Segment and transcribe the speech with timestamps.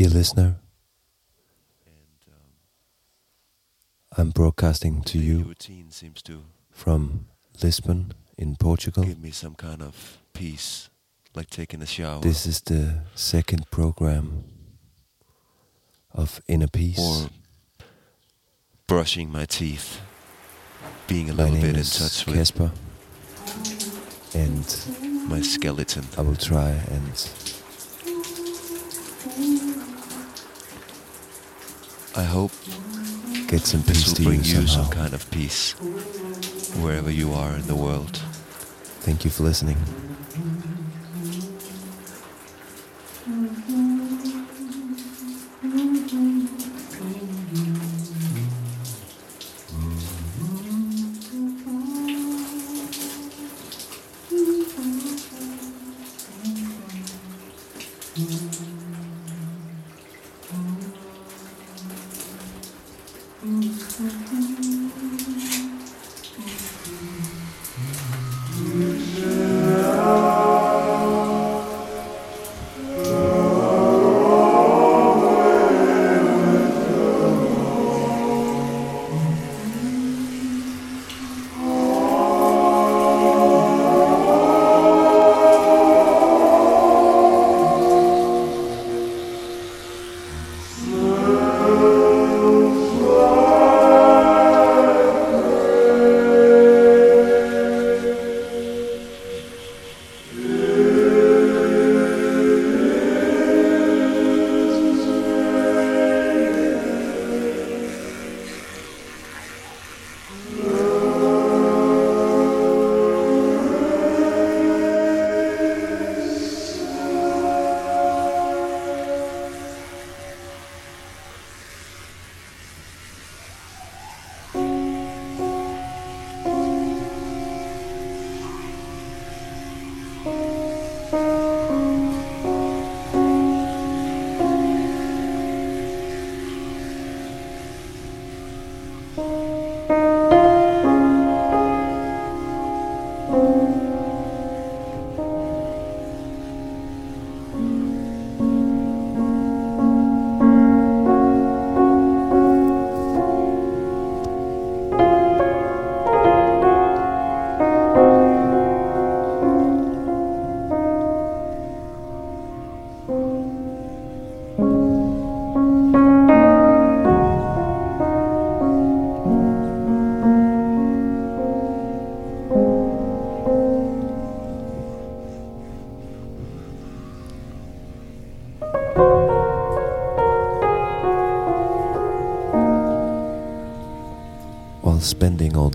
[0.00, 0.56] Dear listener,
[4.16, 7.26] I'm broadcasting to you routine seems to from
[7.62, 9.04] Lisbon in Portugal.
[9.04, 10.88] give me some kind of peace,
[11.34, 14.44] like taking a shower This is the second program
[16.14, 16.98] of Inner Peace.
[16.98, 17.28] or
[18.86, 20.00] brushing my teeth,
[21.08, 22.72] being a My little bit in touch with Casper,
[24.34, 24.64] and
[25.28, 26.06] my skeleton.
[26.16, 27.14] I will try and
[32.16, 32.50] I hope
[33.46, 35.72] get some this peace will to bring you you some kind of peace
[36.82, 38.16] wherever you are in the world.
[39.02, 39.76] Thank you for listening.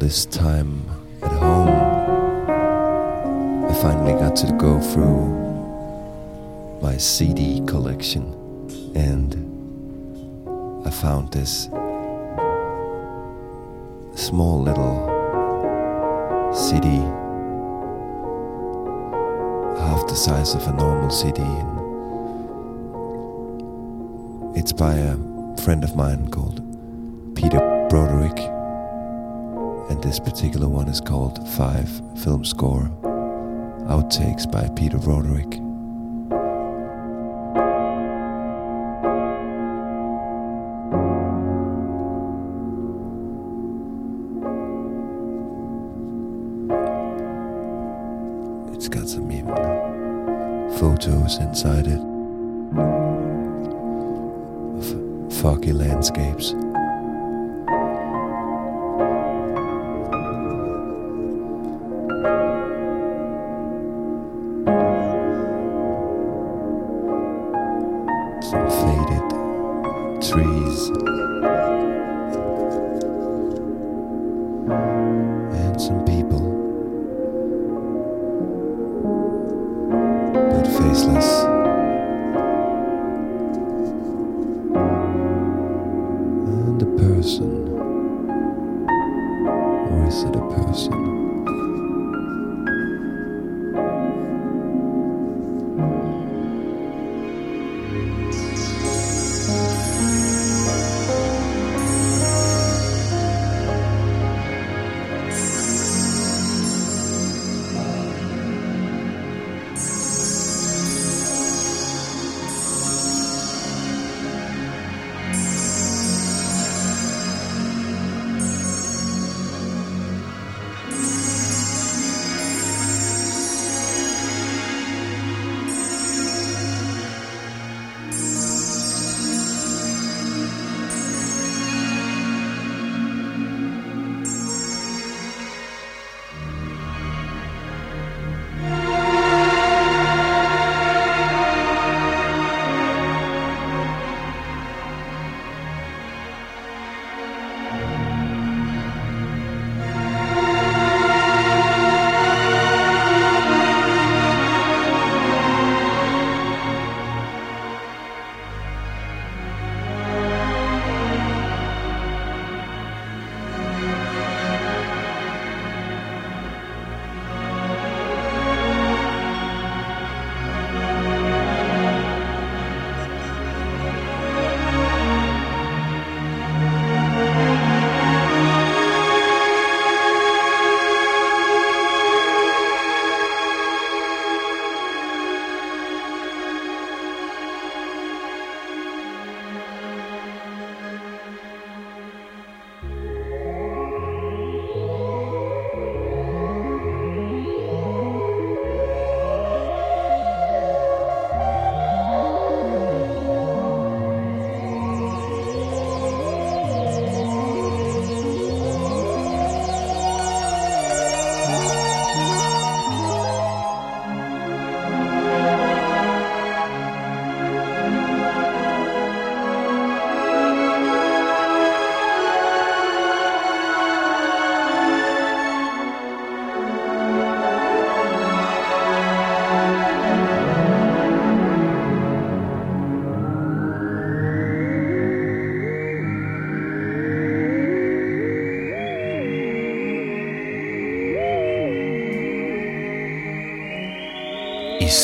[0.06, 0.86] This time
[1.24, 1.68] at home,
[3.68, 5.34] I finally got to go through
[6.80, 8.24] my CD collection
[8.94, 9.34] and
[10.86, 11.64] I found this
[14.14, 15.10] small little
[16.54, 16.88] CD,
[19.82, 21.42] half the size of a normal CD.
[21.42, 21.80] And
[24.56, 25.18] it's by a
[25.64, 26.62] friend of mine called
[27.36, 28.55] Peter Broderick
[30.06, 31.90] this particular one is called Five
[32.22, 32.92] Film Score
[33.90, 35.60] Outtakes by Peter Broderick.
[48.76, 49.56] It's got some even
[50.78, 52.02] photos inside it
[54.78, 56.54] of foggy landscapes.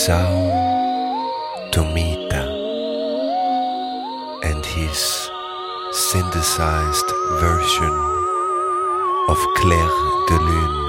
[0.02, 2.42] Isao Tomita
[4.44, 5.30] and his
[5.92, 7.06] synthesized
[7.40, 7.94] version
[9.30, 9.90] of Clair
[10.28, 10.82] de Lune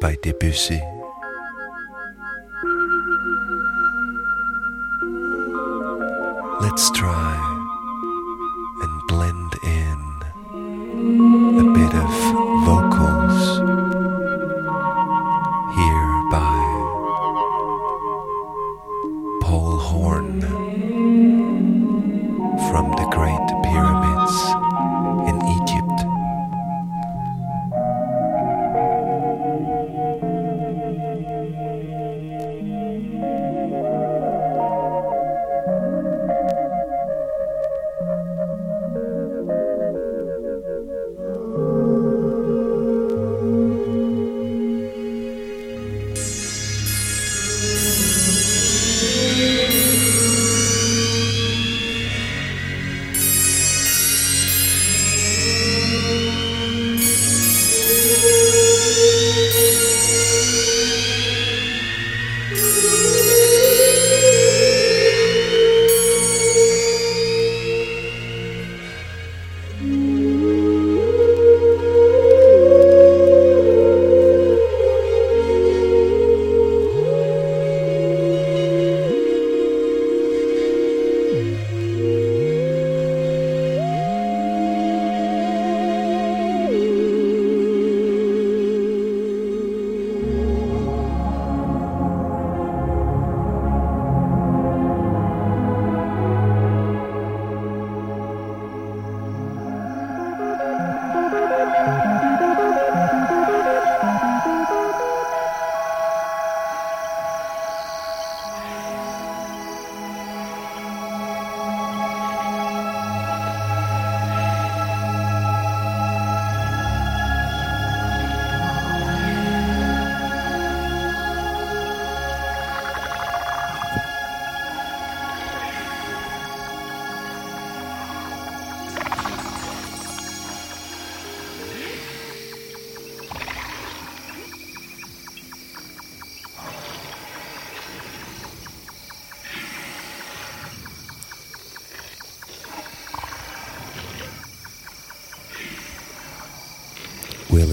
[0.00, 0.93] by Debussy.
[19.54, 20.40] Paul Horn
[22.68, 24.63] from the Great Pyramids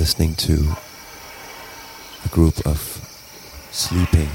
[0.02, 0.76] listening to
[2.26, 2.80] a group of
[3.70, 4.30] sleeping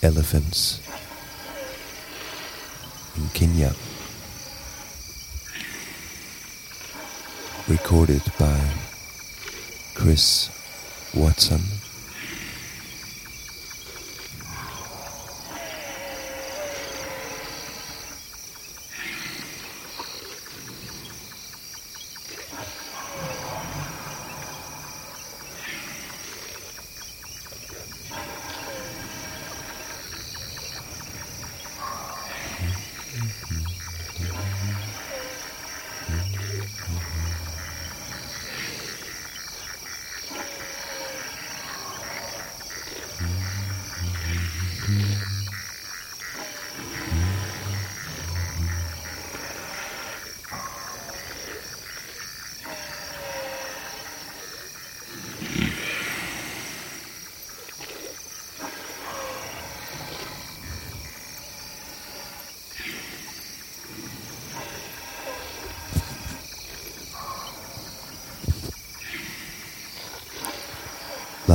[0.00, 0.80] elephants
[3.16, 3.74] in Kenya,
[7.66, 8.60] recorded by
[9.96, 10.48] Chris
[11.16, 11.77] Watson.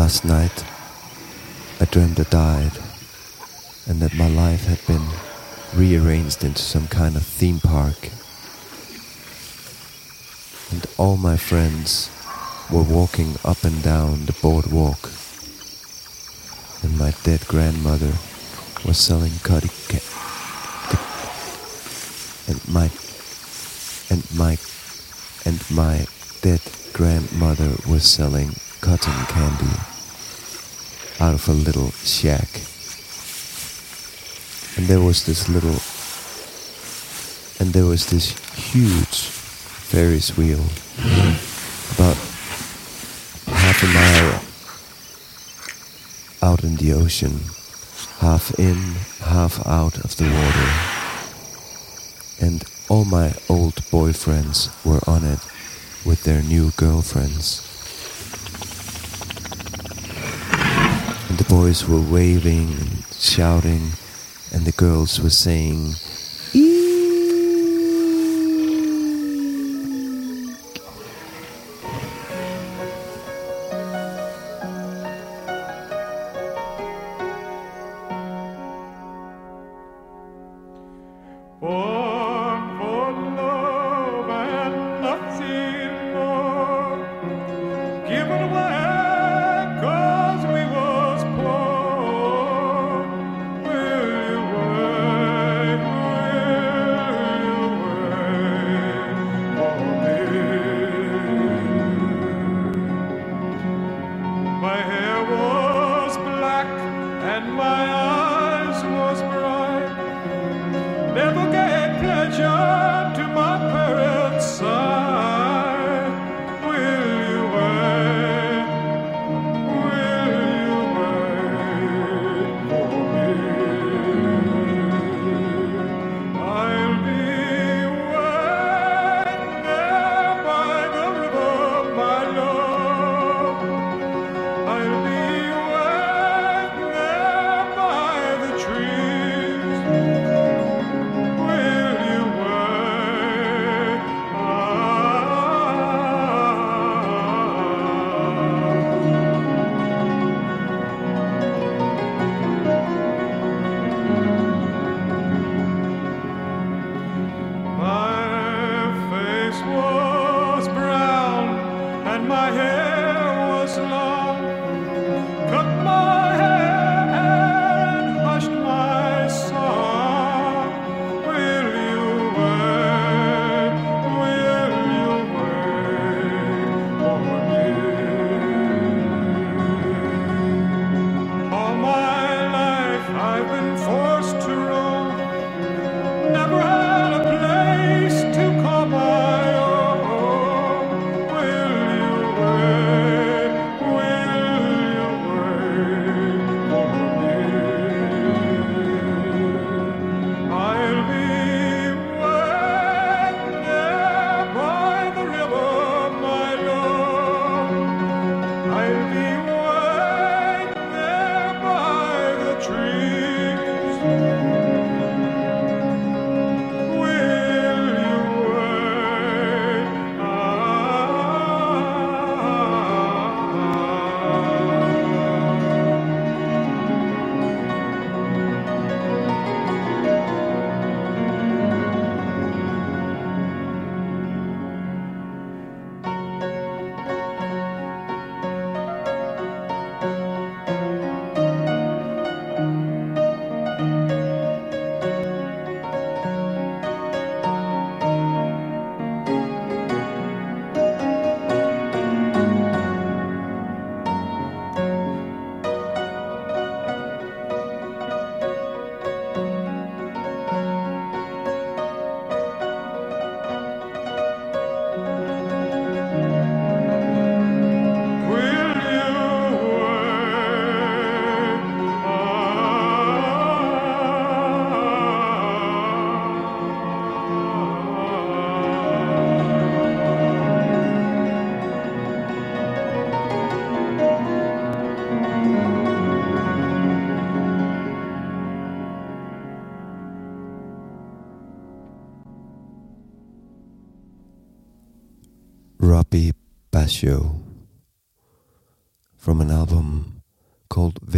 [0.03, 0.65] Last night,
[1.79, 2.73] I dreamed I died
[3.87, 5.07] and that my life had been
[5.73, 8.09] rearranged into some kind of theme park.
[10.71, 12.11] And all my friends
[12.69, 15.09] were walking up and down the boardwalk.
[16.83, 18.11] And my dead grandmother
[18.85, 20.09] was selling cutty ca-
[22.49, 22.91] and my
[24.11, 24.57] and my
[25.45, 26.05] and my
[26.41, 29.92] dead grandmother was selling cotton candy
[31.19, 32.49] out of a little shack.
[34.77, 35.79] And there was this little
[37.59, 39.29] and there was this huge
[39.89, 40.63] Ferris wheel
[41.95, 42.17] about
[43.47, 44.41] half a mile
[46.41, 47.39] out in the ocean,
[48.19, 48.75] half in,
[49.23, 50.69] half out of the water.
[52.41, 55.39] And all my old boyfriends were on it
[56.05, 57.61] with their new girlfriends.
[61.29, 63.91] And the boys were waving and shouting,
[64.51, 65.93] and the girls were saying,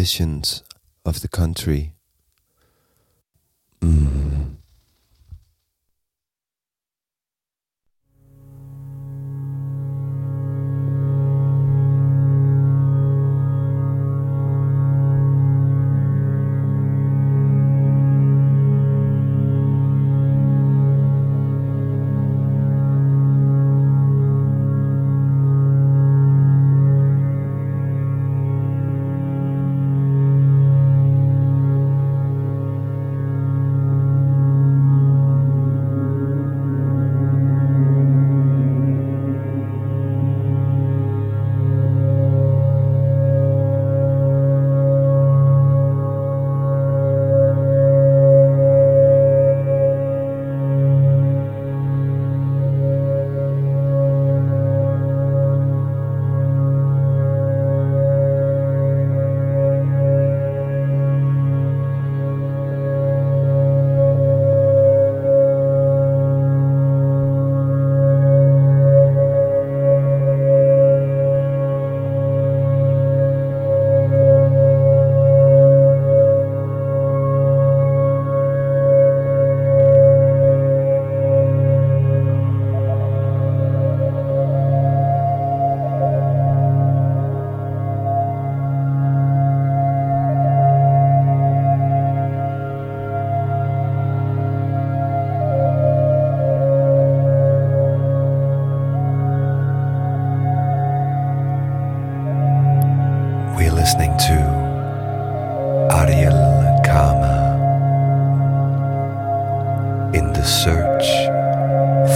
[0.06, 0.64] called Visions
[1.04, 1.95] of the Country.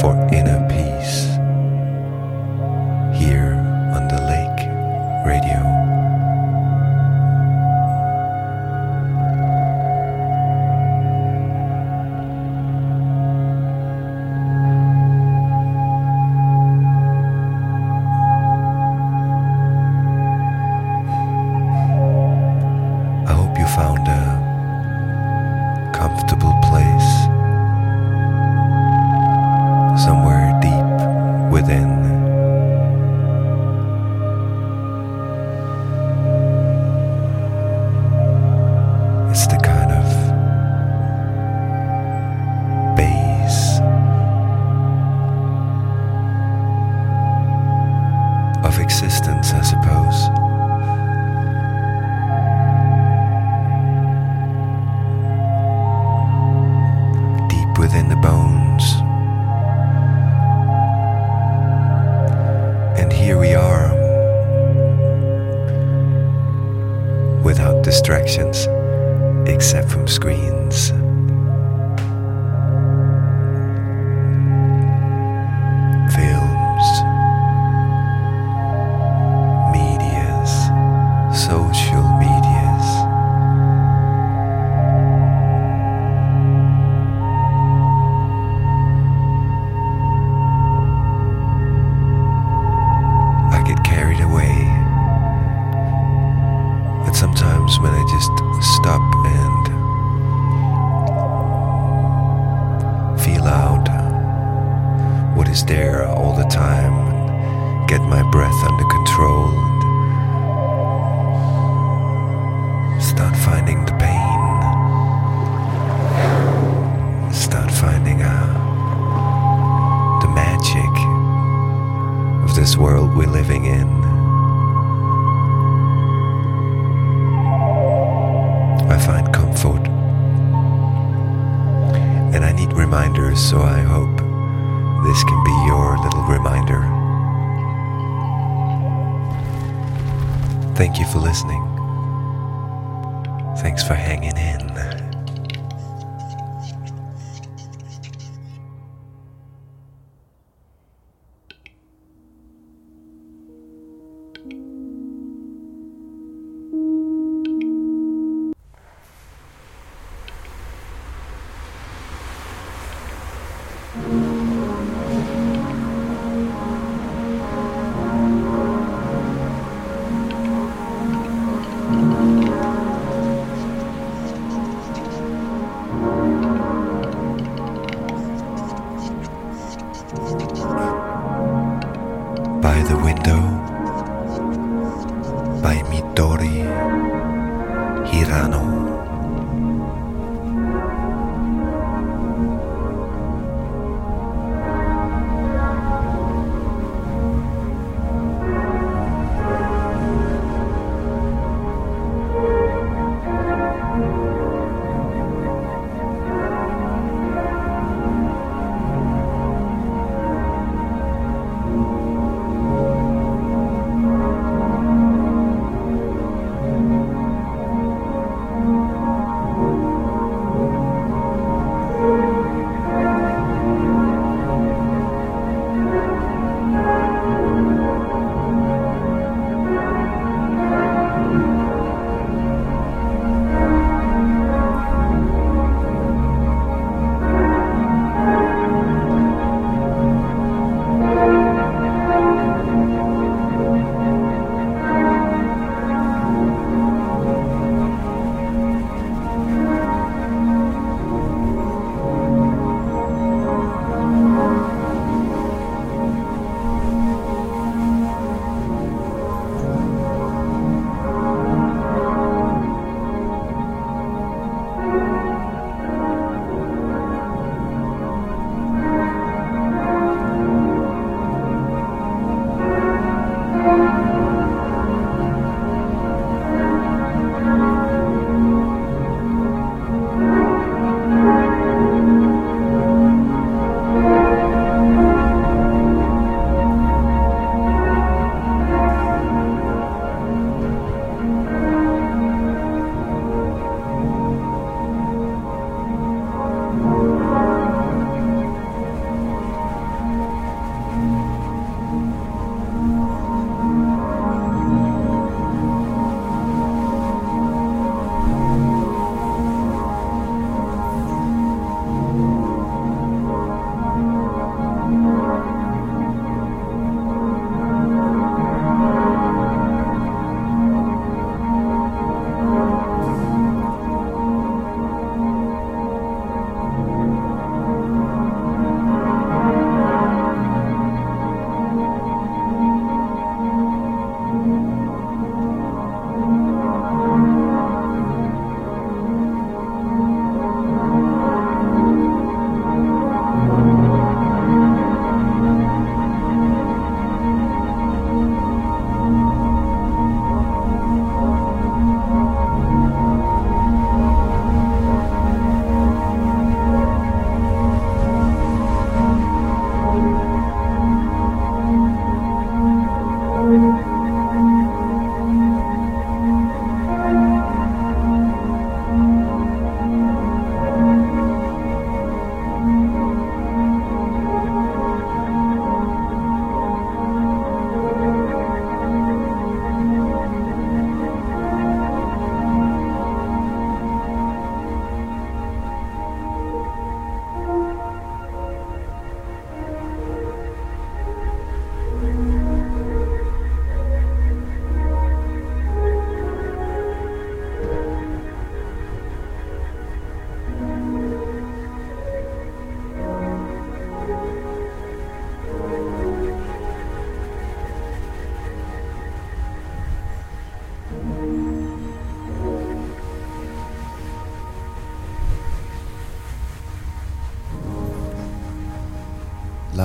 [0.10, 0.68] For inner peace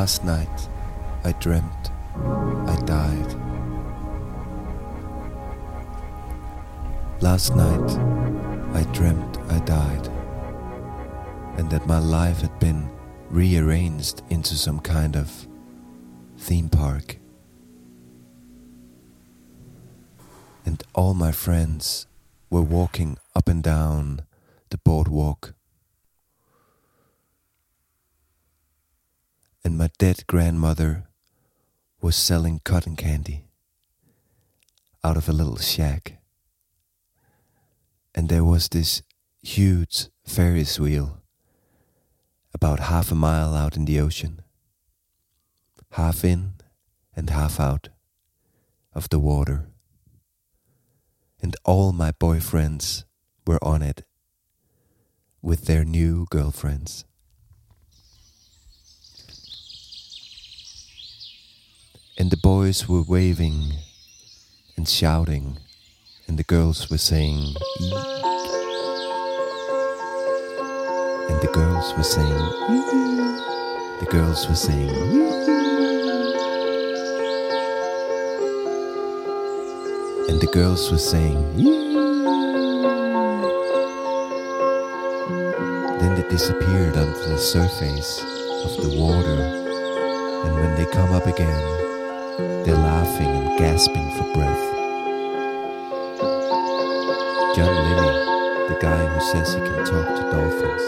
[0.05, 0.69] Last night
[1.25, 3.31] I dreamt I died.
[7.23, 7.91] Last night
[8.75, 10.09] I dreamt I died,
[11.57, 12.91] and that my life had been
[13.31, 15.49] rearranged into some kind of
[16.37, 17.17] theme park.
[20.67, 22.07] And all my friends
[22.51, 24.21] were walking up and down
[24.69, 25.55] the boardwalk.
[29.65, 31.05] And my dead grandmother
[32.01, 33.47] was selling cotton candy
[35.03, 36.19] out of a little shack.
[38.15, 39.03] And there was this
[39.43, 41.23] huge Ferris wheel
[42.53, 44.43] about half a mile out in the ocean,
[45.93, 46.55] half in
[47.17, 47.89] and half out
[48.93, 49.69] of the water.
[51.43, 53.05] And all my boyfriends
[53.47, 54.05] were on it
[55.43, 57.05] with their new girlfriends.
[62.17, 63.73] And the boys were waving
[64.77, 65.59] and shouting,
[66.29, 67.93] and the girls were saying, Eek.
[71.29, 73.99] And the girls were saying, Eek.
[73.99, 75.49] The girls were saying, Eek.
[80.31, 81.57] And the girls were saying,
[85.99, 89.43] Then they disappeared under the surface of the water,
[90.47, 91.84] and when they come up again,
[92.39, 94.65] they're laughing and gasping for breath.
[97.55, 98.13] John Lilly,
[98.69, 100.85] the guy who says he can talk to dolphins,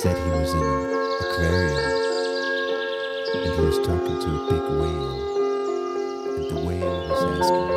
[0.00, 0.66] said he was in an
[1.20, 1.86] aquarium
[3.34, 5.18] and he was talking to a big whale,
[6.36, 7.75] and the whale was asking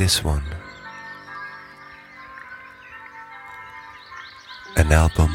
[0.00, 0.42] this one.
[4.78, 5.28] An album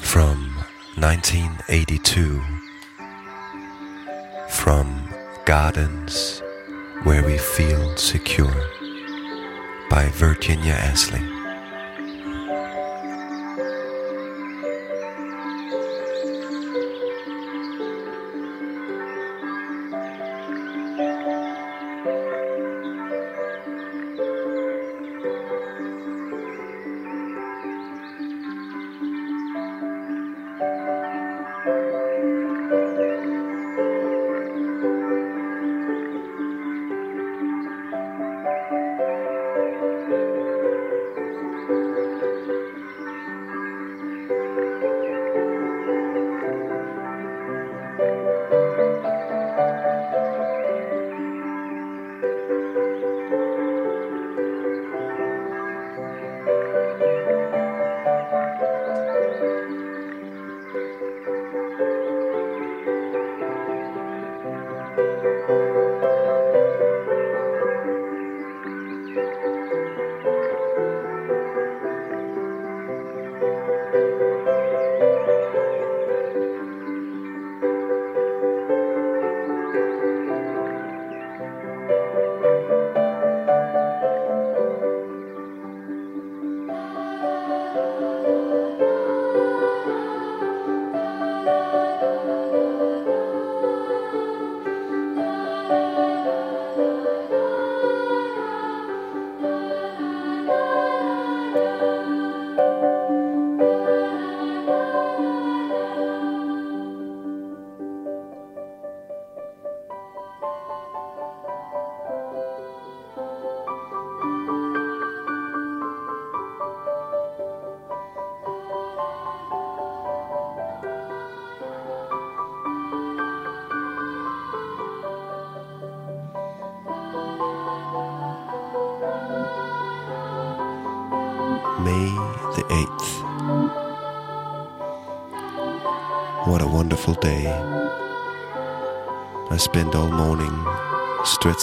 [0.00, 0.56] from
[0.96, 2.42] 1982
[4.48, 6.42] from Gardens
[7.02, 8.56] Where We Feel Secure
[9.90, 11.37] by Virginia Astley.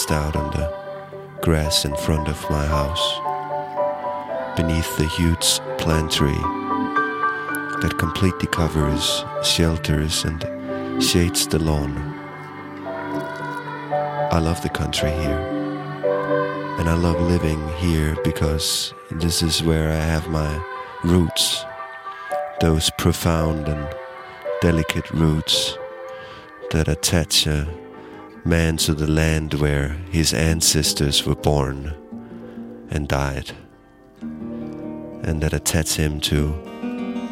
[0.06, 3.06] Stretched out on the grass in front of my house,
[4.56, 6.42] beneath the huge plane tree
[7.82, 11.96] that completely covers, shelters, and shades the lawn.
[14.30, 15.42] I love the country here.
[16.78, 20.62] And I love living here because this is where I have my
[21.02, 21.64] roots.
[22.60, 23.88] Those profound and
[24.60, 25.76] delicate roots
[26.70, 27.66] that attach a
[28.46, 31.92] man to the land where his ancestors were born
[32.90, 33.50] and died.
[34.20, 36.50] And that attach him to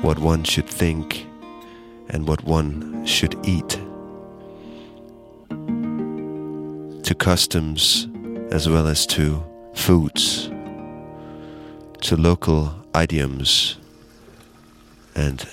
[0.03, 1.27] what one should think
[2.08, 3.81] and what one should eat.
[7.04, 8.08] To customs
[8.50, 9.44] as well as to
[9.75, 10.50] foods,
[12.02, 13.77] to local idioms
[15.15, 15.48] and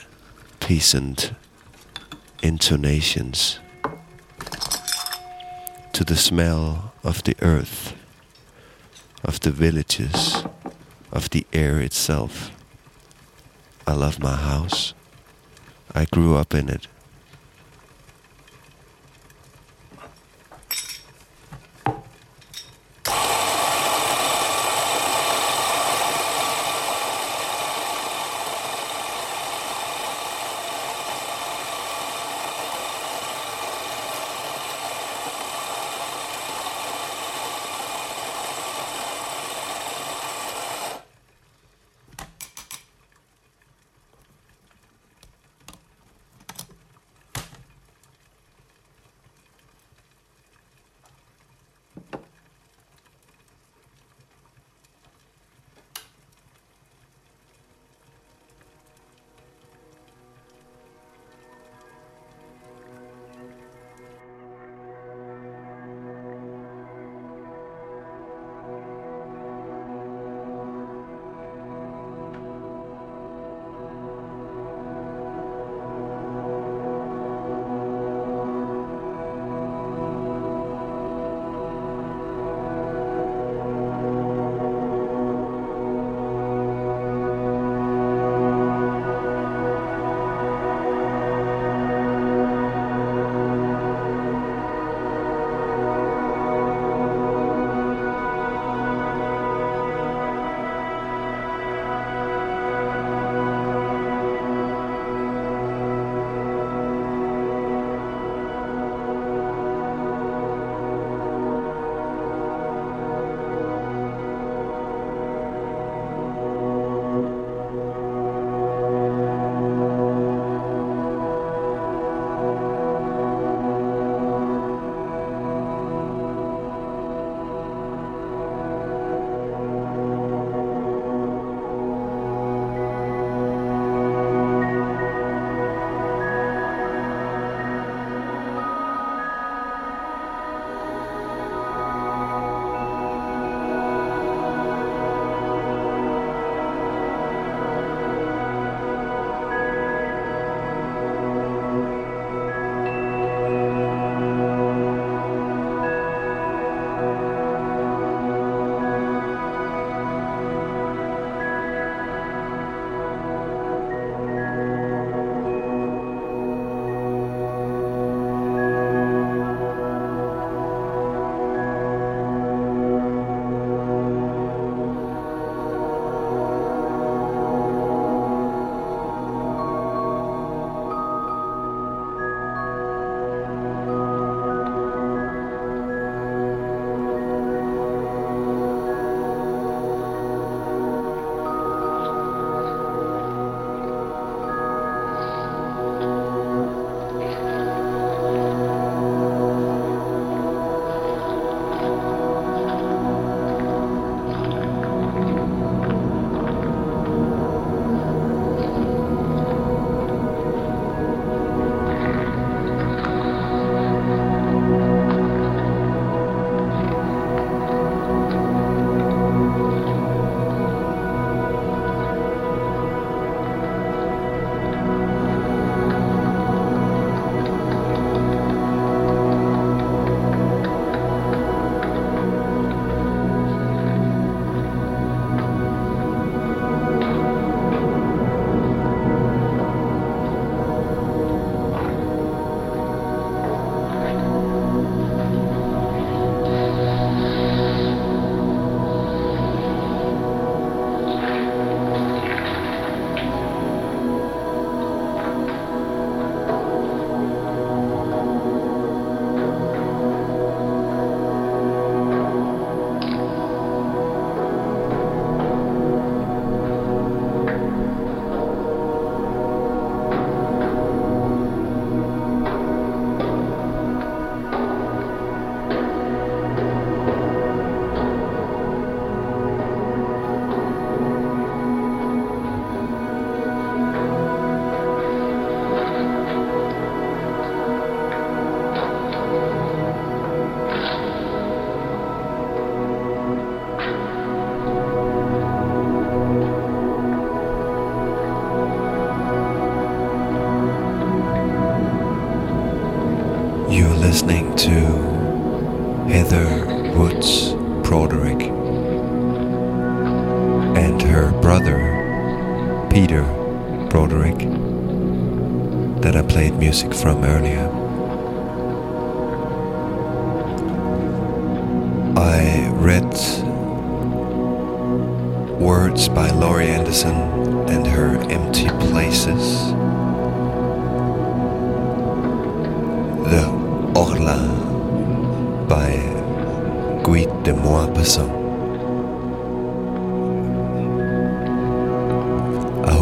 [0.59, 1.33] peasant
[2.41, 3.60] intonations,
[5.93, 7.93] to the smell of the earth,
[9.23, 10.43] of the villages,
[11.11, 12.51] of the air itself.
[13.85, 14.93] I love my house.
[15.93, 16.87] I grew up in it.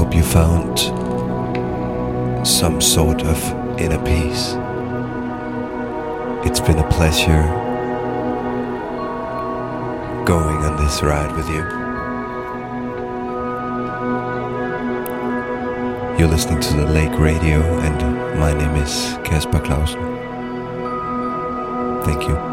[0.10, 0.80] Hope you found
[2.48, 3.38] some sort of
[3.80, 4.56] inner peace.
[6.48, 7.44] It's been a pleasure
[10.26, 11.64] going on this ride with you.
[16.18, 20.02] You're listening to the Lake Radio, and my name is Casper Clausen.
[22.04, 22.49] Thank you.